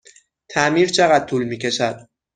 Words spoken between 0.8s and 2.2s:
چقدر طول می کشد؟